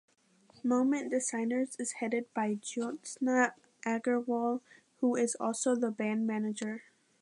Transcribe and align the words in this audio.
Moment 0.63 1.11
Designers 1.11 1.75
is 1.77 1.91
headed 1.99 2.25
by 2.33 2.55
Jyotsna 2.55 3.53
Aggarwal 3.85 4.61
who 4.99 5.15
is 5.15 5.35
also 5.39 5.75
the 5.75 5.91
band 5.91 6.25
manager. 6.25 6.81